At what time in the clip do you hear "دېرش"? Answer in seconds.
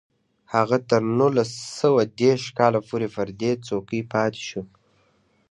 2.21-2.45